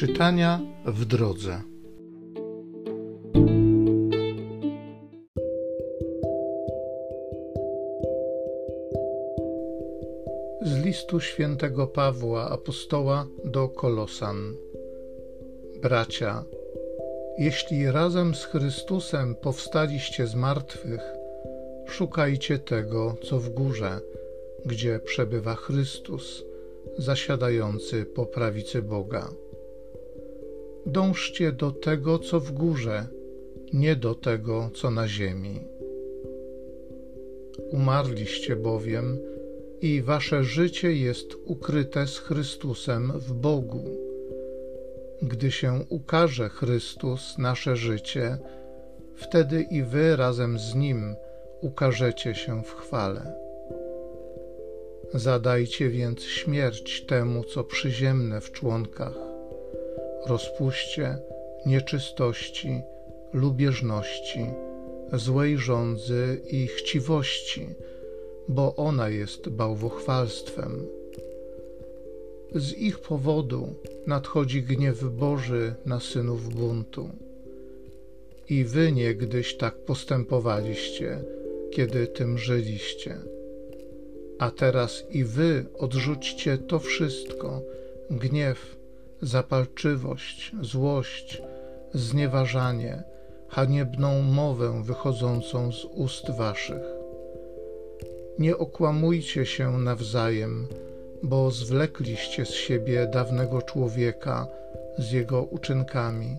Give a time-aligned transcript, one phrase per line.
[0.00, 1.62] Czytania w drodze.
[10.62, 14.56] Z listu świętego Pawła apostoła do Kolosan.
[15.82, 16.44] Bracia,
[17.38, 21.00] jeśli razem z Chrystusem powstaliście z martwych,
[21.86, 24.00] szukajcie tego, co w górze,
[24.66, 26.44] gdzie przebywa Chrystus,
[26.98, 29.30] zasiadający po prawicy Boga.
[30.86, 33.06] Dążcie do tego, co w górze,
[33.72, 35.60] nie do tego, co na ziemi.
[37.70, 39.18] Umarliście bowiem
[39.80, 43.84] i wasze życie jest ukryte z Chrystusem w Bogu.
[45.22, 48.38] Gdy się ukaże Chrystus, nasze życie,
[49.14, 51.14] wtedy i wy razem z Nim
[51.60, 53.34] ukażecie się w chwale.
[55.14, 59.29] Zadajcie więc śmierć temu, co przyziemne w członkach,
[60.26, 61.18] rozpuście,
[61.66, 62.82] nieczystości,
[63.32, 64.46] lubieżności,
[65.12, 67.66] złej żądzy i chciwości,
[68.48, 70.86] bo ona jest bałwochwalstwem.
[72.54, 73.74] Z ich powodu
[74.06, 77.10] nadchodzi gniew Boży na synów buntu.
[78.48, 81.18] I wy niegdyś tak postępowaliście,
[81.70, 83.16] kiedy tym żyliście.
[84.38, 87.62] A teraz i wy odrzućcie to wszystko:
[88.10, 88.76] gniew,
[89.22, 91.42] zapalczywość, złość,
[91.94, 93.02] znieważanie,
[93.48, 96.82] haniebną mowę wychodzącą z ust waszych.
[98.38, 100.66] Nie okłamujcie się nawzajem,
[101.22, 104.46] bo zwlekliście z siebie dawnego człowieka
[104.98, 106.36] z jego uczynkami,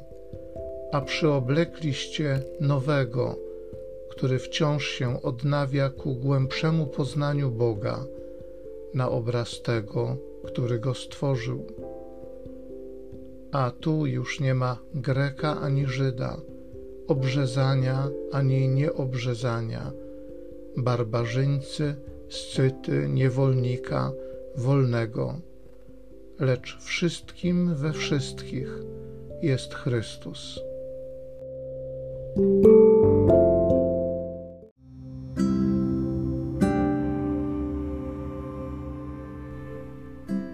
[0.91, 3.35] a przyoblekliście nowego,
[4.09, 8.05] który wciąż się odnawia ku głębszemu poznaniu Boga
[8.93, 11.65] na obraz tego, który go stworzył.
[13.51, 16.37] A tu już nie ma Greka ani Żyda,
[17.07, 19.91] obrzezania ani nieobrzezania,
[20.77, 21.95] barbarzyńcy,
[22.29, 24.11] scyty, niewolnika,
[24.55, 25.39] wolnego,
[26.39, 28.69] lecz wszystkim we wszystkich
[29.41, 30.59] jest Chrystus.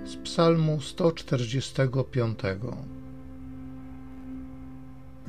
[0.06, 2.40] Z Psalmu 145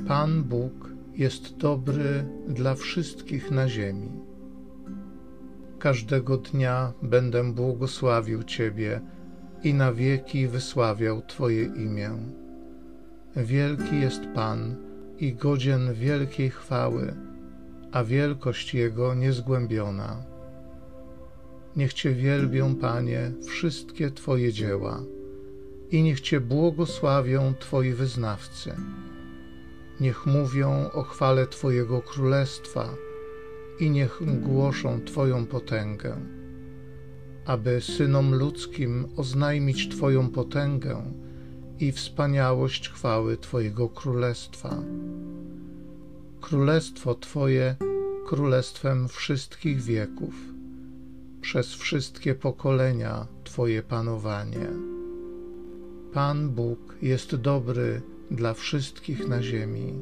[0.07, 4.11] Pan Bóg jest dobry dla wszystkich na ziemi.
[5.79, 9.01] Każdego dnia będę błogosławił Ciebie
[9.63, 12.11] i na wieki wysławiał Twoje imię.
[13.37, 14.77] Wielki jest Pan
[15.19, 17.15] i godzien wielkiej chwały,
[17.93, 20.25] a wielkość Jego niezgłębiona.
[21.77, 25.03] Niech Cię wielbią, Panie, wszystkie Twoje dzieła
[25.91, 28.77] i niech Cię błogosławią Twoi wyznawcy.
[30.01, 32.89] Niech mówią o chwale Twojego królestwa
[33.81, 36.17] i niech głoszą Twoją potęgę,
[37.47, 41.03] aby synom ludzkim oznajmić Twoją potęgę
[41.81, 44.83] i wspaniałość chwały Twojego królestwa.
[46.41, 47.77] Królestwo Twoje
[48.27, 50.35] królestwem wszystkich wieków,
[51.41, 54.69] przez wszystkie pokolenia Twoje panowanie.
[56.13, 60.01] Pan Bóg jest dobry dla wszystkich na ziemi.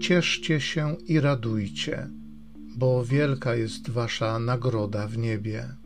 [0.00, 2.08] Cieszcie się i radujcie,
[2.76, 5.81] bo wielka jest wasza nagroda w niebie.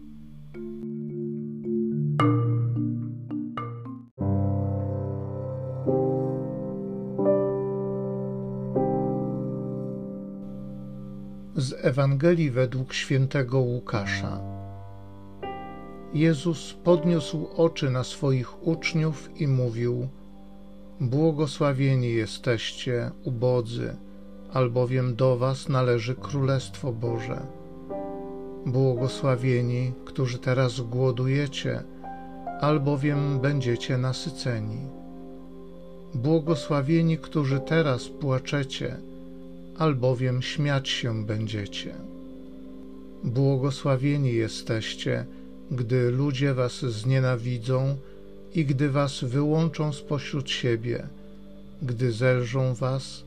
[11.58, 14.40] Z Ewangelii według świętego Łukasza.
[16.14, 20.08] Jezus podniósł oczy na swoich uczniów i mówił:
[21.00, 23.96] Błogosławieni jesteście, ubodzy,
[24.52, 27.46] albowiem do Was należy Królestwo Boże.
[28.66, 31.82] Błogosławieni, którzy teraz głodujecie,
[32.60, 34.80] albowiem będziecie nasyceni.
[36.14, 38.96] Błogosławieni, którzy teraz płaczecie,
[39.78, 41.94] albowiem śmiać się będziecie.
[43.24, 45.26] Błogosławieni jesteście,
[45.70, 47.96] gdy ludzie was znienawidzą
[48.54, 51.06] i gdy was wyłączą spośród siebie,
[51.82, 53.24] gdy zelżą was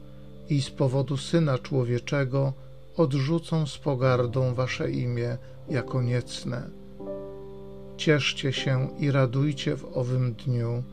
[0.49, 2.53] i z powodu Syna Człowieczego
[2.97, 5.37] odrzucą z pogardą wasze imię
[5.69, 6.69] jako niecne.
[7.97, 10.83] Cieszcie się i radujcie w owym dniu,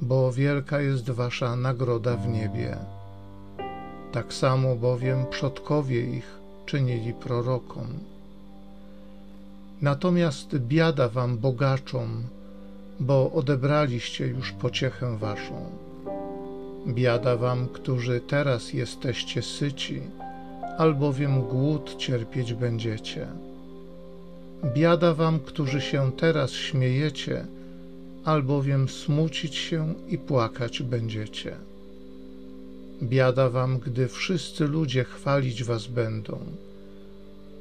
[0.00, 2.76] bo wielka jest wasza nagroda w niebie.
[4.14, 7.86] Tak samo bowiem przodkowie ich czynili prorokom.
[9.82, 12.22] Natomiast biada wam bogaczom,
[13.00, 15.54] bo odebraliście już pociechę waszą.
[16.86, 20.02] Biada wam, którzy teraz jesteście syci,
[20.78, 23.26] albowiem głód cierpieć będziecie.
[24.74, 27.46] Biada wam, którzy się teraz śmiejecie,
[28.24, 31.73] albowiem smucić się i płakać będziecie.
[33.02, 36.38] Biada wam, gdy wszyscy ludzie chwalić was będą.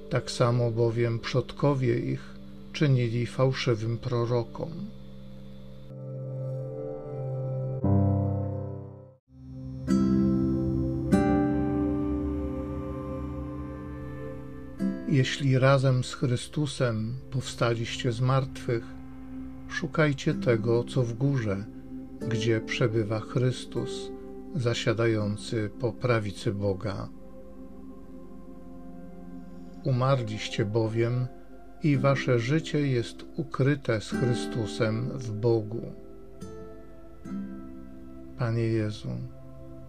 [0.09, 2.33] Tak samo bowiem przodkowie ich
[2.73, 4.69] czynili fałszywym prorokom.
[15.13, 18.83] Jeśli razem z Chrystusem powstaliście z martwych,
[19.69, 21.65] szukajcie tego, co w górze,
[22.29, 24.09] gdzie przebywa Chrystus,
[24.55, 27.09] zasiadający po prawicy Boga.
[29.83, 31.27] Umarliście bowiem
[31.83, 35.93] i wasze życie jest ukryte z Chrystusem w Bogu.
[38.37, 39.09] Panie Jezu,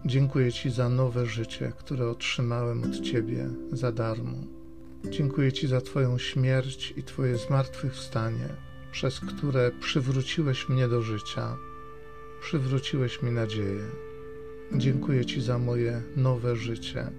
[0.04, 4.36] dziękuję Ci za nowe życie, które otrzymałem od Ciebie za darmo.
[5.10, 8.48] Dziękuję Ci za Twoją śmierć i Twoje zmartwychwstanie,
[8.92, 11.56] przez które przywróciłeś mnie do życia,
[12.40, 14.13] przywróciłeś mi nadzieję.
[14.72, 17.10] Dziękuję Ci za moje nowe życie,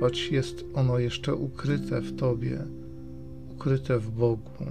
[0.00, 2.64] choć jest ono jeszcze ukryte w Tobie,
[3.52, 4.64] ukryte w Bogu.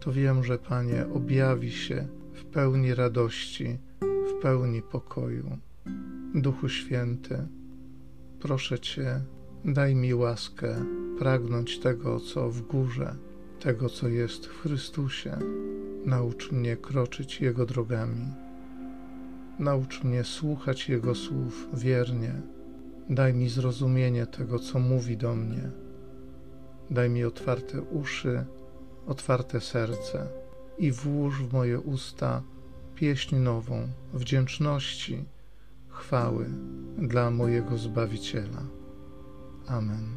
[0.00, 5.58] To wiem, że Panie objawi się w pełni radości, w pełni pokoju.
[6.34, 7.46] Duchu Święty,
[8.40, 9.20] proszę Cię,
[9.64, 10.84] Daj mi łaskę
[11.18, 13.16] pragnąć tego, co w górze,
[13.60, 15.38] tego, co jest w Chrystusie.
[16.04, 18.26] Naucz mnie kroczyć Jego drogami.
[19.60, 22.32] Naucz mnie słuchać Jego słów wiernie.
[23.10, 25.70] Daj mi zrozumienie tego, co mówi do mnie.
[26.90, 28.44] Daj mi otwarte uszy,
[29.06, 30.26] otwarte serce
[30.78, 32.42] i włóż w moje usta
[32.94, 35.24] pieśń nową, wdzięczności,
[35.88, 36.46] chwały
[36.98, 38.62] dla mojego Zbawiciela.
[39.66, 40.16] Amen.